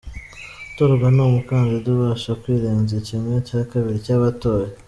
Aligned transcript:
Utorwa 0.69 1.07
ni 1.15 1.21
umukandida 1.27 1.87
ubasha 1.95 2.31
kurenza 2.41 2.95
kimwe 3.07 3.35
cya 3.47 3.61
kabiri 3.71 3.97
cy’abatoye. 4.05 4.69